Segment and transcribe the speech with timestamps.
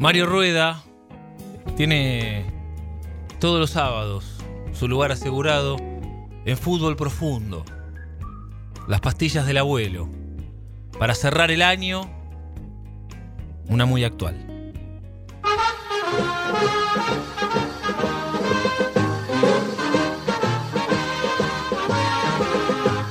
[0.00, 0.84] Mario Rueda
[1.76, 2.46] tiene
[3.40, 4.38] todos los sábados
[4.72, 5.76] su lugar asegurado
[6.44, 7.64] en fútbol profundo.
[8.86, 10.08] Las pastillas del abuelo.
[11.00, 12.08] Para cerrar el año,
[13.66, 14.36] una muy actual.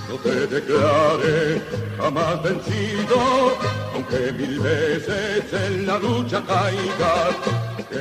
[0.07, 1.61] No te declare
[1.97, 3.57] jamás vencido,
[3.97, 7.35] aunque mil veces en la lucha caigas.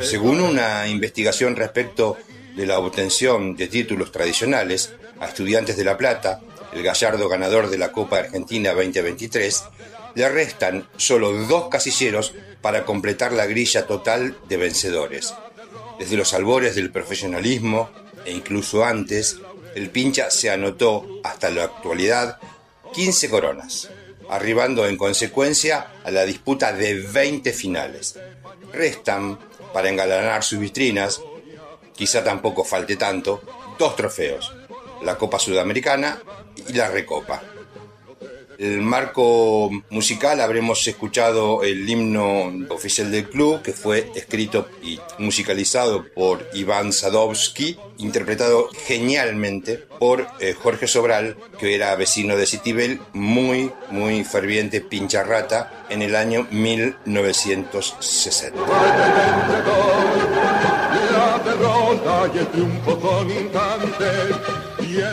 [0.03, 2.19] Según una investigación respecto
[2.55, 6.41] de la obtención de títulos tradicionales a estudiantes de La Plata,
[6.75, 9.65] el gallardo ganador de la Copa Argentina 2023,
[10.15, 15.33] le restan solo dos casilleros para completar la grilla total de vencedores.
[15.99, 17.91] Desde los albores del profesionalismo
[18.27, 19.39] e incluso antes,
[19.75, 22.39] el pincha se anotó hasta la actualidad
[22.93, 23.89] 15 coronas,
[24.31, 28.19] arribando en consecuencia a la disputa de 20 finales.
[28.73, 29.39] Restan,
[29.73, 31.21] para engalanar sus vitrinas,
[31.95, 33.43] quizá tampoco falte tanto,
[33.79, 34.53] dos trofeos,
[35.03, 36.21] la Copa Sudamericana
[36.69, 37.43] y la Recopa.
[38.59, 46.07] El marco musical habremos escuchado el himno oficial del club, que fue escrito y musicalizado
[46.15, 53.71] por Iván Sadovsky, interpretado genialmente por eh, Jorge Sobral, que era vecino de Citibel, muy,
[53.91, 58.59] muy ferviente pincharrata en el año 1960.
[61.13, 64.56] La derrota y el triunfo son instantes.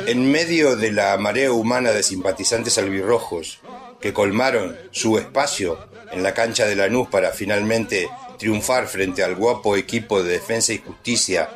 [0.06, 3.60] En medio de la marea humana de simpatizantes albirrojos
[4.02, 9.78] que colmaron su espacio en la cancha de Lanús para finalmente triunfar frente al guapo
[9.78, 11.50] equipo de defensa y justicia,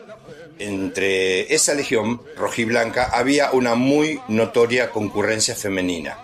[0.59, 6.17] entre esa legión rojiblanca había una muy notoria concurrencia femenina.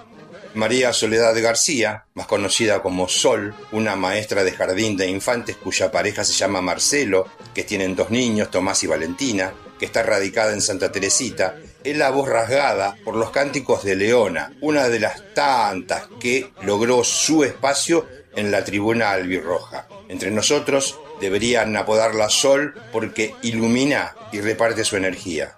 [0.55, 6.23] María Soledad García, más conocida como Sol, una maestra de jardín de infantes cuya pareja
[6.23, 10.91] se llama Marcelo, que tienen dos niños, Tomás y Valentina, que está radicada en Santa
[10.91, 16.51] Teresita, es la voz rasgada por los cánticos de Leona, una de las tantas que
[16.61, 18.05] logró su espacio
[18.35, 19.87] en la tribuna albirroja.
[20.07, 25.55] Entre nosotros deberían apodarla Sol porque ilumina y reparte su energía.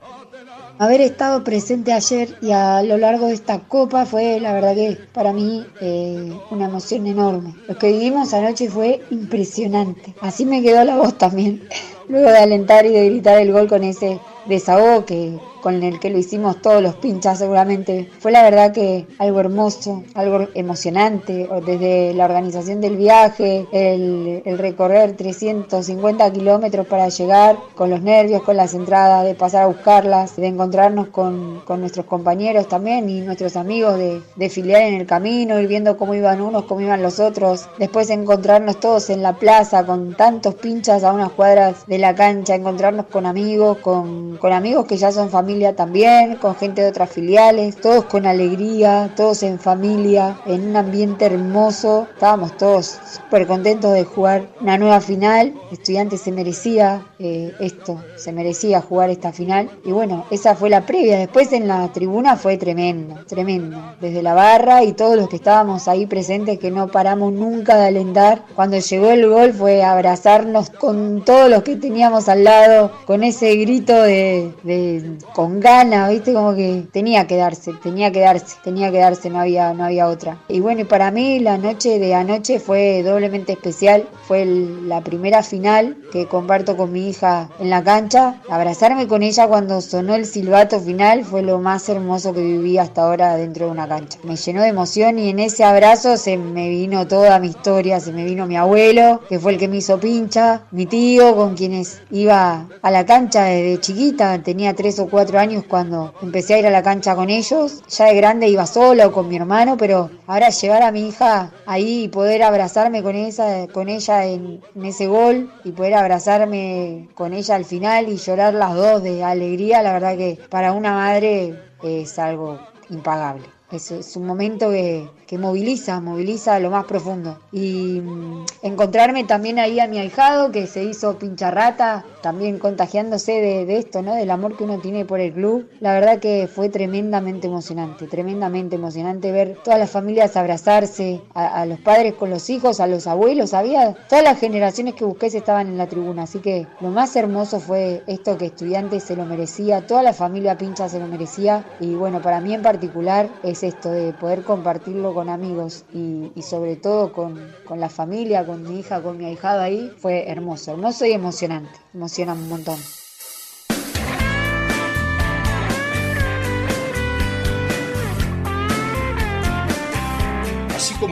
[0.78, 4.98] Haber estado presente ayer y a lo largo de esta copa fue, la verdad que
[5.14, 7.56] para mí, eh, una emoción enorme.
[7.68, 10.14] Lo que vivimos anoche fue impresionante.
[10.20, 11.66] Así me quedó la voz también.
[12.10, 16.12] Luego de alentar y de gritar el gol con ese desahogo que, con el que
[16.12, 18.08] lo hicimos todos los pinchas seguramente.
[18.20, 25.18] Fue la verdad que algo hermoso, algo emocionante, desde la organización del viaje, el, recorrer
[25.18, 30.46] 350 kilómetros para llegar, con los nervios, con las entradas, de pasar a buscarlas, de
[30.46, 35.68] encontrarnos con, nuestros compañeros también y nuestros amigos, de, de filiar en el camino, ir
[35.68, 40.14] viendo cómo iban unos, cómo iban los otros, después encontrarnos todos en la plaza con
[40.14, 44.98] tantos pinchas a unas cuadras de la cancha, encontrarnos con amigos, con, con amigos que
[44.98, 50.38] ya son familia también, con gente de otras filiales, todos con alegría, todos en familia,
[50.46, 52.08] en un ambiente hermoso.
[52.14, 55.54] Estábamos todos súper contentos de jugar una nueva final.
[55.72, 59.70] Estudiantes se merecía eh, esto, se merecía jugar esta final.
[59.86, 61.18] Y bueno, esa fue la previa.
[61.18, 63.96] Después en la tribuna fue tremendo, tremendo.
[64.02, 67.88] Desde la barra y todos los que estábamos ahí presentes que no paramos nunca de
[67.88, 68.44] alentar.
[68.56, 73.56] Cuando llegó el gol fue abrazarnos con todos los que teníamos al lado, con ese
[73.56, 78.92] grito de, de con ganas, viste, como que tenía que darse, tenía que darse, tenía
[78.92, 80.38] que darse, no había, no había otra.
[80.48, 85.02] Y bueno, y para mí la noche de anoche fue doblemente especial, fue el- la
[85.02, 88.42] primera final que comparto con mi hija en la cancha.
[88.50, 93.04] Abrazarme con ella cuando sonó el silbato final fue lo más hermoso que viví hasta
[93.04, 94.20] ahora dentro de una cancha.
[94.24, 98.12] Me llenó de emoción y en ese abrazo se me vino toda mi historia, se
[98.12, 102.02] me vino mi abuelo, que fue el que me hizo pincha, mi tío con quienes
[102.12, 106.68] iba a la cancha desde chiquita, tenía tres o cuatro años cuando empecé a ir
[106.68, 107.84] a la cancha con ellos.
[107.90, 111.52] Ya de grande iba sola o con mi hermano, pero ahora llevar a mi hija
[111.66, 117.10] ahí y poder abrazarme con esa, con ella en, en ese gol y poder abrazarme
[117.16, 120.94] con ella al final y llorar las dos de alegría, la verdad que para una
[120.94, 123.46] madre es algo impagable.
[123.72, 127.40] Es, es un momento que, que moviliza, moviliza a lo más profundo.
[127.52, 133.78] Y mm, encontrarme también ahí a mi ahijado que se hizo pincharrata, también contagiándose de,
[133.78, 134.16] esto, ¿no?
[134.16, 135.70] Del amor que uno tiene por el club.
[135.80, 141.66] La verdad que fue tremendamente emocionante, tremendamente emocionante ver todas las familias abrazarse, a, a
[141.66, 143.54] los padres con los hijos, a los abuelos.
[143.54, 146.24] Había todas las generaciones que busqué estaban en la tribuna.
[146.24, 150.58] Así que lo más hermoso fue esto que estudiantes se lo merecía, toda la familia
[150.58, 151.66] pincha se lo merecía.
[151.80, 156.76] Y bueno, para mí en particular es esto, de poder compartirlo con amigos y, sobre
[156.76, 161.06] todo con, con, la familia, con mi hija, con mi ahijado ahí, fue hermoso, hermoso
[161.08, 162.78] y emocionante, emociona un montón.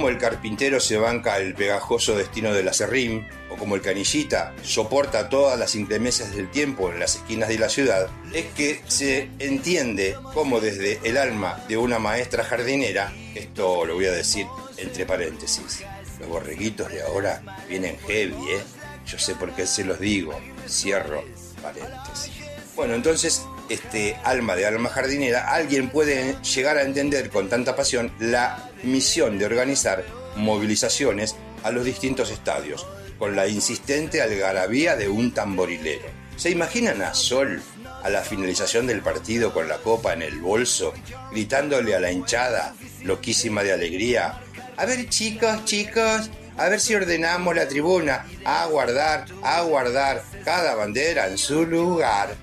[0.04, 5.30] Como el carpintero se banca el pegajoso destino del acerrín, o como el canillita soporta
[5.30, 10.18] todas las inclemencias del tiempo en las esquinas de la ciudad, es que se entiende
[10.34, 14.46] cómo desde el alma de una maestra jardinera, esto lo voy a decir
[14.76, 15.86] entre paréntesis,
[16.20, 18.62] los borreguitos de ahora vienen heavy, ¿eh?
[19.08, 21.24] Yo sé por qué se los digo, cierro
[21.62, 22.34] paréntesis.
[22.76, 28.12] Bueno, entonces este alma de alma jardinera, alguien puede llegar a entender con tanta pasión
[28.20, 30.04] la misión de organizar
[30.36, 32.86] movilizaciones a los distintos estadios,
[33.18, 36.06] con la insistente algarabía de un tamborilero.
[36.36, 37.62] ¿Se imaginan a Sol
[38.04, 40.94] a la finalización del partido con la copa en el bolso,
[41.32, 44.42] gritándole a la hinchada, loquísima de alegría,
[44.76, 50.76] a ver chicos, chicos, a ver si ordenamos la tribuna, a guardar, a guardar cada
[50.76, 52.36] bandera en su lugar.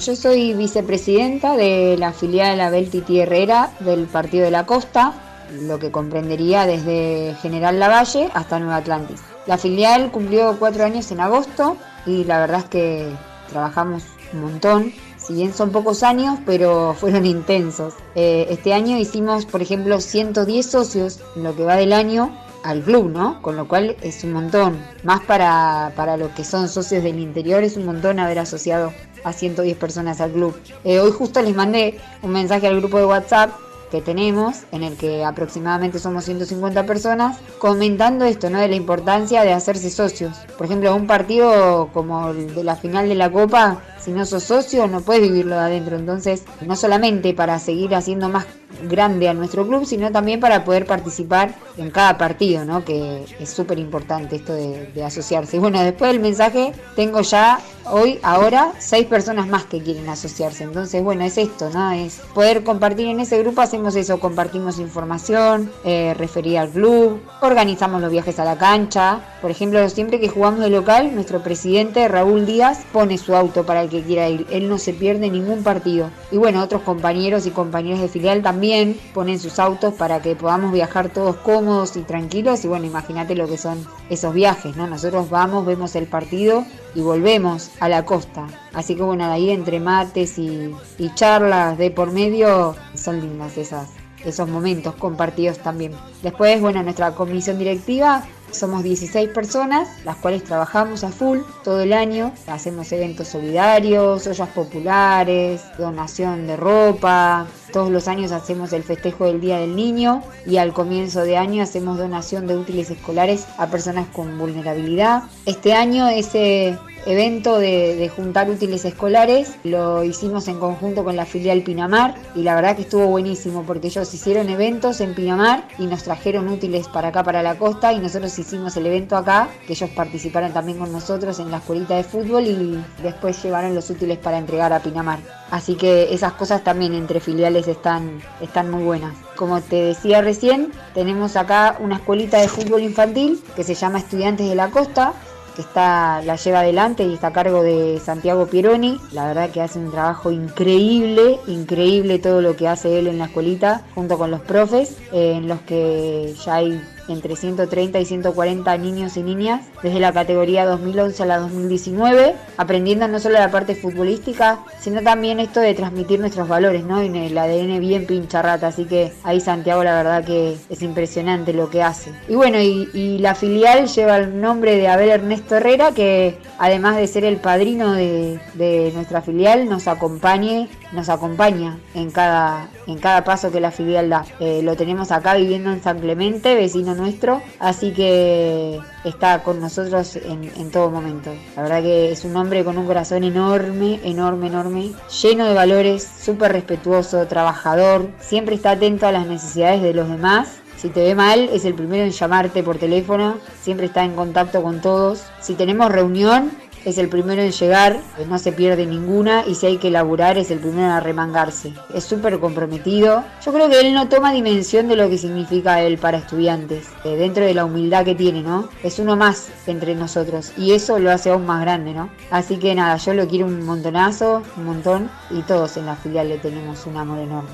[0.00, 5.14] Yo soy vicepresidenta de la filial Abel Titi Herrera del Partido de la Costa,
[5.62, 9.20] lo que comprendería desde General Lavalle hasta Nueva Atlantis.
[9.46, 13.08] La filial cumplió cuatro años en agosto y la verdad es que
[13.48, 14.02] trabajamos
[14.32, 14.92] un montón.
[15.16, 17.94] Si bien son pocos años, pero fueron intensos.
[18.14, 22.30] Eh, este año hicimos, por ejemplo, 110 socios en lo que va del año
[22.64, 23.40] al club, ¿no?
[23.42, 24.78] Con lo cual es un montón.
[25.04, 29.32] Más para, para los que son socios del interior, es un montón haber asociado a
[29.32, 30.58] 110 personas al club.
[30.82, 33.50] Eh, hoy justo les mandé un mensaje al grupo de WhatsApp
[33.90, 38.58] que tenemos, en el que aproximadamente somos 150 personas, comentando esto, ¿no?
[38.58, 40.36] De la importancia de hacerse socios.
[40.56, 44.44] Por ejemplo, un partido como el de la final de la Copa, si no sos
[44.44, 45.96] socio, no puedes vivirlo de adentro.
[45.96, 48.46] Entonces, no solamente para seguir haciendo más
[48.82, 52.84] grande a nuestro club, sino también para poder participar en cada partido, ¿no?
[52.84, 55.56] Que es súper importante esto de, asociarse.
[55.56, 57.60] Y bueno, después del mensaje, tengo ya
[57.90, 60.64] hoy, ahora, seis personas más que quieren asociarse.
[60.64, 61.92] Entonces, bueno, es esto, ¿no?
[61.92, 68.00] Es poder compartir en ese grupo, hacemos eso, compartimos información, eh, referir al club, organizamos
[68.00, 69.20] los viajes a la cancha.
[69.42, 73.82] Por ejemplo, siempre que jugamos de local, nuestro presidente Raúl Díaz pone su auto para
[73.82, 74.46] el que quiera ir.
[74.50, 76.10] Él no se pierde ningún partido.
[76.30, 80.72] Y bueno, otros compañeros y compañeras de filial también ponen sus autos para que podamos
[80.72, 82.64] viajar todos cómodos y tranquilos.
[82.64, 83.78] Y bueno, imagínate lo que son
[84.10, 84.86] esos viajes, ¿no?
[84.86, 86.64] Nosotros vamos, vemos el partido
[86.94, 88.46] y volvemos a la costa.
[88.72, 90.74] Así que bueno, ahí entre mates y,
[91.14, 93.90] charlas de por medio son lindas esas,
[94.24, 95.92] esos momentos compartidos también.
[96.22, 98.24] Después, bueno, nuestra comisión directiva
[98.54, 102.32] somos 16 personas, las cuales trabajamos a full todo el año.
[102.46, 107.46] Hacemos eventos solidarios, ollas populares, donación de ropa.
[107.72, 111.62] Todos los años hacemos el festejo del Día del Niño y al comienzo de año
[111.62, 115.24] hacemos donación de útiles escolares a personas con vulnerabilidad.
[115.46, 119.54] Este año ese evento de, juntar útiles escolares.
[119.64, 123.88] Lo hicimos en conjunto con la filial Pinamar y la verdad que estuvo buenísimo porque
[123.88, 127.98] ellos hicieron eventos en Pinamar y nos trajeron útiles para acá, para la costa y
[127.98, 132.04] nosotros hicimos el evento acá, que ellos participaron también con nosotros en la escuelita de
[132.04, 135.18] fútbol y después llevaron los útiles para entregar a Pinamar.
[135.50, 139.14] Así que esas cosas también entre filiales están, están muy buenas.
[139.36, 144.48] Como te decía recién, tenemos acá una escuelita de fútbol infantil que se llama Estudiantes
[144.48, 145.12] de la Costa,
[145.54, 148.98] que está, la lleva adelante y está a cargo de Santiago Pieroni.
[149.12, 153.26] La verdad que hace un trabajo increíble, increíble todo lo que hace él en la
[153.26, 159.16] escuelita junto con los profes, en los que ya hay entre 130 y 140 niños
[159.16, 164.60] y niñas desde la categoría 2011 a la 2019, aprendiendo no solo la parte futbolística,
[164.80, 167.00] sino también esto de transmitir nuestros valores, ¿no?
[167.00, 171.70] En el ADN bien pincharrata, así que ahí Santiago la verdad que es impresionante lo
[171.70, 172.12] que hace.
[172.28, 177.06] Y bueno, y, la filial lleva el nombre de Abel Ernesto Herrera, que además de
[177.06, 183.50] ser el padrino de, nuestra filial, nos acompañe, nos acompaña en cada, en cada paso
[183.50, 184.24] que la filial da.
[184.40, 190.16] Eh, lo tenemos acá viviendo en San Clemente, vecino nuestro, así que está con nosotros
[190.16, 191.30] en, todo momento.
[191.56, 196.08] La verdad que es un hombre con un corazón enorme, enorme, enorme, lleno de valores,
[196.20, 201.14] súper respetuoso, trabajador, siempre está atento a las necesidades de los demás si te ve
[201.14, 205.24] mal, es el primero en llamarte por teléfono, siempre está en contacto con todos.
[205.40, 206.50] Si tenemos reunión,
[206.84, 210.38] es el primero en llegar, pues no se pierde ninguna y si hay que laburar
[210.38, 211.72] es el primero en arremangarse.
[211.94, 213.24] Es súper comprometido.
[213.44, 217.16] Yo creo que él no toma dimensión de lo que significa él para estudiantes, eh,
[217.16, 218.68] dentro de la humildad que tiene, ¿no?
[218.82, 222.10] Es uno más entre nosotros y eso lo hace aún más grande, ¿no?
[222.30, 226.28] Así que nada, yo lo quiero un montonazo, un montón y todos en la filial
[226.28, 227.50] le tenemos un amor enorme.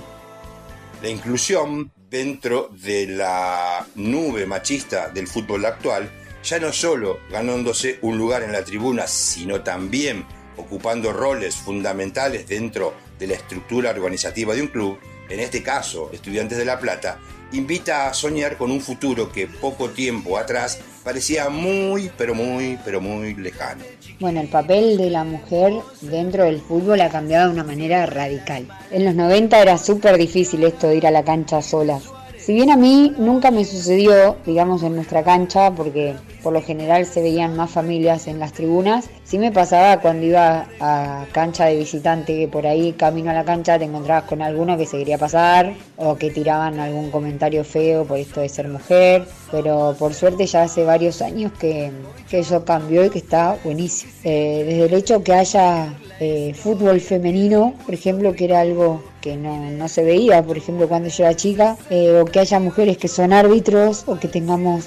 [1.03, 6.11] La inclusión dentro de la nube machista del fútbol actual,
[6.43, 10.25] ya no solo ganándose un lugar en la tribuna, sino también
[10.57, 16.59] ocupando roles fundamentales dentro de la estructura organizativa de un club, en este caso Estudiantes
[16.59, 17.19] de La Plata,
[17.53, 23.01] invita a soñar con un futuro que poco tiempo atrás parecía muy, pero muy, pero
[23.01, 23.85] muy lejano.
[24.19, 28.69] Bueno, el papel de la mujer dentro del fútbol ha cambiado de una manera radical.
[28.91, 32.03] En los 90 era súper difícil esto de ir a la cancha solas.
[32.43, 37.05] Si bien a mí nunca me sucedió, digamos, en nuestra cancha, porque por lo general
[37.05, 39.11] se veían más familias en las tribunas.
[39.31, 43.45] Sí me pasaba cuando iba a cancha de visitante, que por ahí camino a la
[43.45, 48.05] cancha te encontrabas con alguno que se quería pasar o que tiraban algún comentario feo
[48.05, 49.25] por esto de ser mujer.
[49.53, 51.93] Pero por suerte ya hace varios años que,
[52.33, 54.11] eso cambió y que está buenísimo.
[54.25, 59.37] Eh, desde el hecho que haya eh, fútbol femenino, por ejemplo, que era algo que
[59.37, 63.07] no, se veía, por ejemplo, cuando yo era chica, eh, o que haya mujeres que
[63.07, 64.87] son árbitros, o que tengamos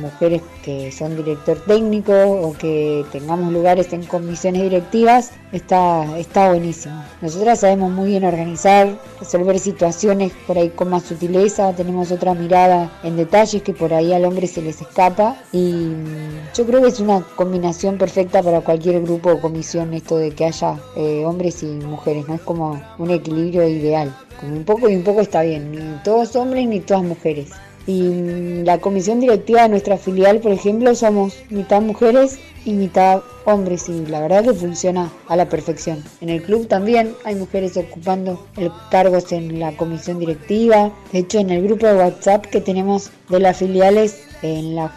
[0.00, 7.02] mujeres que son director técnico o que tengamos lugares en comisiones directivas, está, está buenísimo.
[7.20, 12.90] Nosotras sabemos muy bien organizar, resolver situaciones por ahí con más sutileza, tenemos otra mirada
[13.02, 15.88] en detalles que por ahí al hombre se les escapa y
[16.54, 20.46] yo creo que es una combinación perfecta para cualquier grupo o comisión esto de que
[20.46, 24.14] haya eh, hombres y mujeres, no es como un equilibrio ideal.
[24.40, 27.50] Como un poco y un poco está bien, ni todos hombres ni todas mujeres.
[27.86, 33.88] Y la comisión directiva de nuestra filial, por ejemplo, somos mitad mujeres y mitad hombres
[33.88, 36.02] y la verdad que funciona a la perfección.
[36.20, 38.46] En el club también hay mujeres ocupando
[38.90, 40.92] cargos en la comisión directiva.
[41.12, 44.92] De hecho, en el grupo de WhatsApp que tenemos de las filiales en la,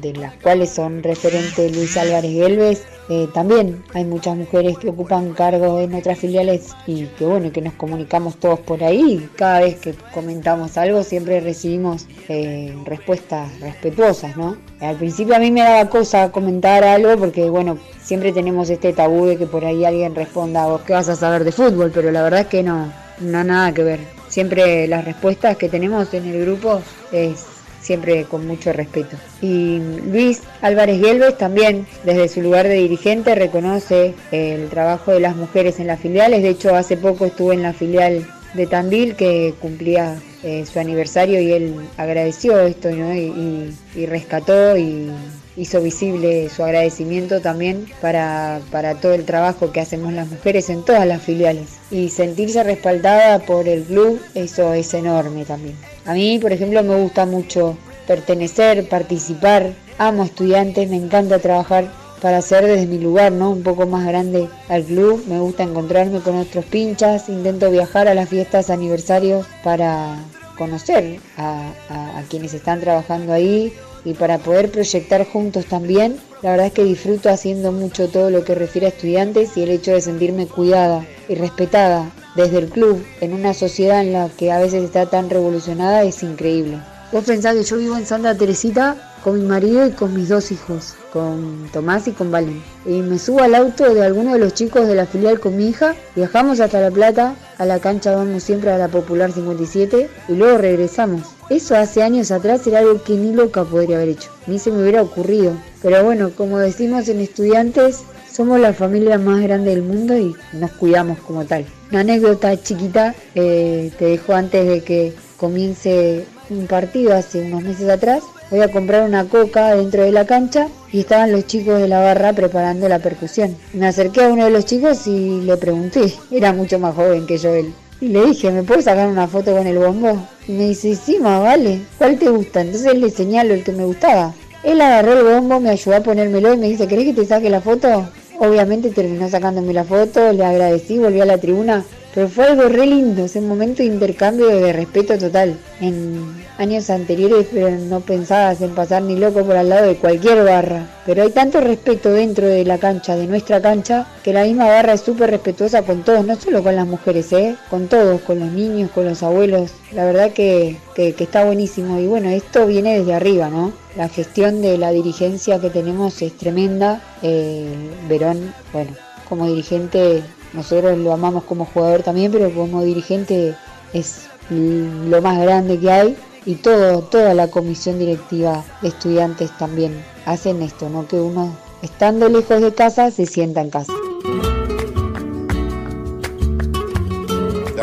[0.00, 2.82] de las cuales son referentes Luis Álvarez Gelves.
[3.10, 7.62] Eh, también hay muchas mujeres que ocupan cargos en otras filiales y que bueno, que
[7.62, 9.28] nos comunicamos todos por ahí.
[9.36, 14.56] Cada vez que comentamos algo siempre recibimos eh, respuestas respetuosas, ¿no?
[14.80, 19.26] Al principio a mí me daba cosa comentar algo porque bueno, siempre tenemos este tabú
[19.26, 22.22] de que por ahí alguien responda, vos qué vas a saber de fútbol, pero la
[22.22, 24.00] verdad es que no, no nada que ver.
[24.28, 26.80] Siempre las respuestas que tenemos en el grupo
[27.10, 27.44] es
[27.80, 29.16] siempre con mucho respeto.
[29.40, 29.80] Y
[30.10, 35.80] Luis Álvarez Gelves también, desde su lugar de dirigente, reconoce el trabajo de las mujeres
[35.80, 36.42] en las filiales.
[36.42, 41.40] De hecho, hace poco estuvo en la filial de Tandil que cumplía eh, su aniversario
[41.40, 45.10] y él agradeció esto y, y, rescató y
[45.56, 50.84] hizo visible su agradecimiento también para, para todo el trabajo que hacemos las mujeres en
[50.84, 51.78] todas las filiales.
[51.90, 55.76] Y sentirse respaldada por el club, eso es enorme también.
[56.04, 57.76] A mí, por ejemplo, me gusta mucho
[58.06, 61.88] pertenecer, participar, amo estudiantes, me encanta trabajar
[62.20, 63.50] para hacer desde mi lugar, ¿no?
[63.50, 68.14] Un poco más grande al club, me gusta encontrarme con otros pinchas, intento viajar a
[68.14, 70.16] las fiestas aniversarios para
[70.56, 73.72] conocer a, a quienes están trabajando ahí
[74.04, 76.18] y para poder proyectar juntos también.
[76.42, 79.70] La verdad es que disfruto haciendo mucho todo lo que refiere a estudiantes y el
[79.70, 84.52] hecho de sentirme cuidada y respetada desde el club en una sociedad en la que
[84.52, 86.78] a veces está tan revolucionada es increíble.
[87.10, 90.52] Vos pensás que yo vivo en Santa Teresita con mi marido y con mis dos
[90.52, 92.62] hijos, con Tomás y con Valen.
[92.84, 95.68] Y me subo al auto de alguno de los chicos de la filial con mi
[95.68, 100.32] hija, viajamos hasta La Plata, a la cancha vamos siempre a la Popular 57 y
[100.34, 101.22] luego regresamos.
[101.48, 104.82] Eso hace años atrás era algo que ni loca podría haber hecho, ni se me
[104.82, 105.54] hubiera ocurrido.
[105.80, 110.72] Pero bueno, como decimos en estudiantes, somos la familia más grande del mundo y nos
[110.72, 111.64] cuidamos como tal.
[111.90, 117.88] Una anécdota chiquita eh, te dejo antes de que comience un partido hace unos meses
[117.88, 118.22] atrás.
[118.50, 122.00] Voy a comprar una coca dentro de la cancha y estaban los chicos de la
[122.00, 123.56] barra preparando la percusión.
[123.72, 127.38] Me acerqué a uno de los chicos y le pregunté, era mucho más joven que
[127.38, 127.72] yo él.
[128.00, 130.16] Y le dije, ¿me puedo sacar una foto con el bombo?
[130.46, 132.60] Y me dice, sí, más vale, ¿cuál te gusta?
[132.60, 134.32] Entonces le señalo el que me gustaba.
[134.62, 137.50] Él agarró el bombo, me ayudó a ponérmelo y me dice, ¿querés que te saque
[137.50, 138.08] la foto?
[138.38, 141.84] Obviamente terminó sacándome la foto, le agradecí, volví a la tribuna,
[142.14, 145.56] pero fue algo re lindo, ese momento de intercambio de respeto total.
[145.80, 150.42] En años anteriores pero no pensabas en pasar ni loco por al lado de cualquier
[150.44, 150.86] barra.
[151.06, 154.94] Pero hay tanto respeto dentro de la cancha, de nuestra cancha, que la misma barra
[154.94, 157.56] es súper respetuosa con todos, no solo con las mujeres, ¿eh?
[157.70, 159.72] con todos, con los niños, con los abuelos.
[159.92, 163.72] La verdad que, está buenísimo y bueno, esto viene desde arriba, ¿no?
[163.96, 167.00] La gestión de la dirigencia que tenemos es tremenda.
[167.22, 167.72] Eh,
[168.08, 168.90] Verón, bueno,
[169.28, 173.54] como dirigente, nosotros lo amamos como jugador también, pero como dirigente
[173.92, 180.02] es lo más grande que hay y todo, toda la comisión directiva de estudiantes también
[180.24, 181.06] hacen esto, ¿no?
[181.06, 183.92] Que uno estando lejos de casa se sienta en casa.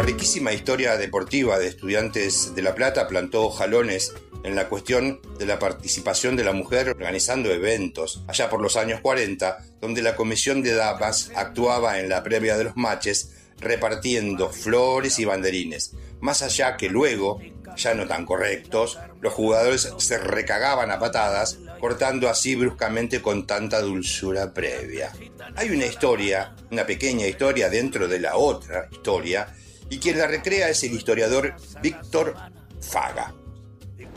[0.06, 4.14] riquísima historia deportiva de estudiantes de La Plata plantó jalones
[4.46, 9.02] en la cuestión de la participación de la mujer organizando eventos, allá por los años
[9.02, 15.18] 40, donde la comisión de damas actuaba en la previa de los matches repartiendo flores
[15.18, 17.42] y banderines, más allá que luego,
[17.76, 23.82] ya no tan correctos, los jugadores se recagaban a patadas, cortando así bruscamente con tanta
[23.82, 25.12] dulzura previa.
[25.56, 29.48] Hay una historia, una pequeña historia dentro de la otra historia,
[29.90, 32.36] y quien la recrea es el historiador Víctor
[32.80, 33.34] Faga.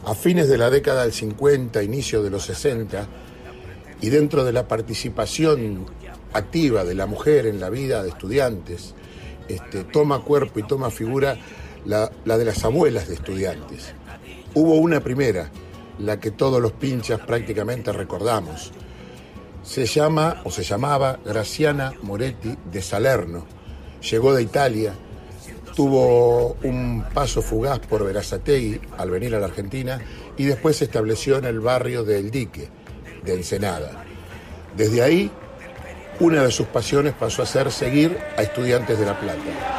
[0.09, 3.07] A fines de la década del 50, inicio de los 60,
[4.01, 5.85] y dentro de la participación
[6.33, 8.95] activa de la mujer en la vida de estudiantes,
[9.49, 11.37] este, toma cuerpo y toma figura
[11.85, 13.93] la, la de las abuelas de estudiantes.
[14.55, 15.51] Hubo una primera,
[15.99, 18.73] la que todos los pinchas prácticamente recordamos.
[19.63, 23.45] Se llama o se llamaba Graciana Moretti de Salerno.
[24.11, 24.95] Llegó de Italia,
[25.79, 30.01] tuvo un paso fugaz por Verazategui al venir a la Argentina
[30.37, 32.69] y después se estableció en el barrio del Dique,
[33.23, 34.05] de Ensenada.
[34.77, 35.31] Desde ahí,
[36.19, 39.78] una de sus pasiones pasó a ser seguir a estudiantes de La Plata.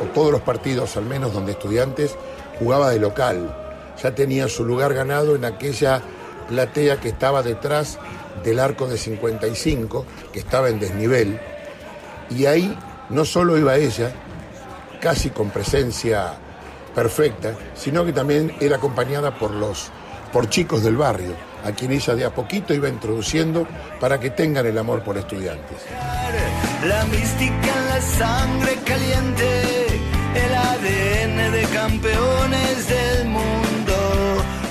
[0.00, 2.16] O todos los partidos al menos, donde estudiantes
[2.58, 3.56] jugaba de local.
[4.02, 6.02] Ya tenía su lugar ganado en aquella
[6.48, 7.98] platea que estaba detrás
[8.44, 11.40] del arco de 55, que estaba en desnivel.
[12.30, 12.76] Y ahí
[13.10, 14.12] no solo iba ella,
[15.00, 16.34] casi con presencia
[16.94, 19.90] perfecta, sino que también era acompañada por los
[20.32, 21.34] por chicos del barrio,
[21.64, 23.66] a quien ella de a poquito iba introduciendo
[24.00, 25.78] para que tengan el amor por estudiantes.
[26.86, 29.86] La mística en la sangre caliente,
[30.34, 33.94] el ADN de campeones del mundo.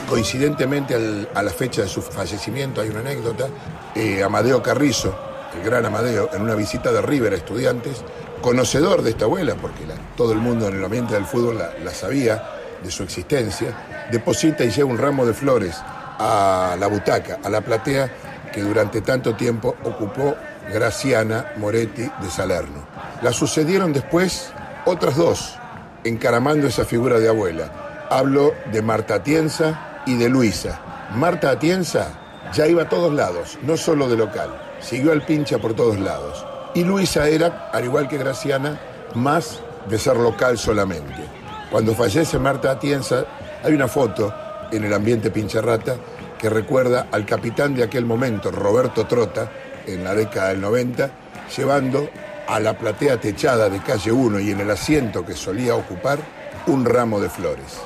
[0.10, 0.96] Coincidentemente
[1.34, 3.48] a la fecha de su fallecimiento hay una anécdota,
[3.96, 5.18] eh, Amadeo Carrizo,
[5.56, 8.04] el gran Amadeo, en una visita de River a estudiantes,
[8.42, 9.84] conocedor de esta abuela, porque
[10.18, 12.44] todo el mundo en el ambiente del fútbol la sabía
[12.84, 15.78] de su existencia, deposita y lleva un ramo de flores
[16.22, 18.12] a la butaca, a la platea
[18.54, 20.36] que durante tanto tiempo ocupó
[20.72, 22.86] Graciana Moretti de Salerno.
[23.24, 24.52] La sucedieron después
[24.86, 25.58] otras dos,
[26.04, 28.08] encaramando esa figura de abuela.
[28.10, 30.80] Hablo de Marta Atienza y de Luisa.
[31.16, 32.10] Marta Atienza
[32.54, 36.46] ya iba a todos lados, no solo de local, siguió al pincha por todos lados.
[36.76, 38.80] Y Luisa era, al igual que Graciana,
[39.16, 41.26] más de ser local solamente.
[41.72, 43.26] Cuando fallece Marta Atienza,
[43.64, 44.34] hay una foto
[44.72, 45.96] en el ambiente pincharrata
[46.40, 49.52] que recuerda al capitán de aquel momento, Roberto Trota,
[49.86, 51.12] en la década del 90,
[51.56, 52.10] llevando
[52.48, 56.20] a la platea techada de calle 1 y en el asiento que solía ocupar
[56.68, 57.80] un ramo de flores.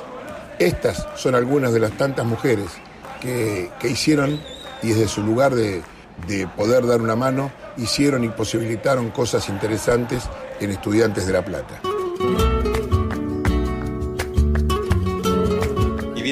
[0.58, 2.68] Estas son algunas de las tantas mujeres
[3.20, 4.40] que, hicieron
[4.82, 5.82] y desde su lugar de,
[6.26, 10.24] de poder dar una mano hicieron y posibilitaron cosas interesantes
[10.60, 11.80] en Estudiantes de La Plata.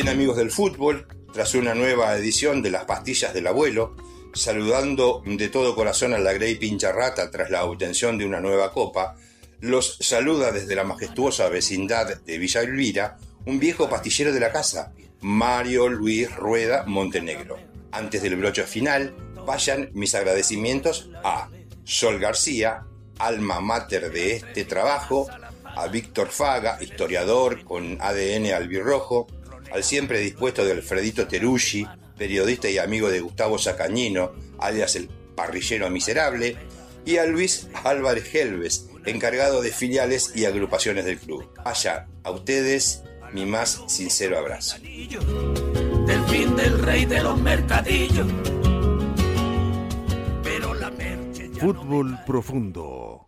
[0.04, 3.96] Bien amigos del fútbol, tras una nueva edición de Las Pastillas del Abuelo,
[4.34, 9.16] saludando de todo corazón a la Grey Pincharrata tras la obtención de una nueva copa,
[9.60, 14.92] los saluda desde la majestuosa vecindad de Villa Elvira un viejo pastillero de la casa,
[15.22, 17.56] Mario Luis Rueda Montenegro.
[17.90, 19.14] Antes del broche final,
[19.46, 21.48] vayan mis agradecimientos a
[21.84, 22.84] Sol García,
[23.18, 25.28] alma mater de este trabajo,
[25.64, 29.28] a Víctor Faga, historiador con ADN albirrojo,
[29.74, 31.84] al siempre dispuesto de Alfredito Teruggi,
[32.16, 36.56] periodista y amigo de Gustavo Sacañino, alias el parrillero miserable,
[37.04, 41.50] y a Luis Álvarez Helves, encargado de filiales y agrupaciones del club.
[41.64, 44.78] Allá, a ustedes mi más sincero abrazo.
[44.78, 48.28] Del fin del rey de los mercadillos.
[51.58, 53.03] Fútbol profundo